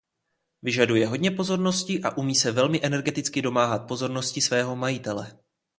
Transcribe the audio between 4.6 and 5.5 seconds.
majitele.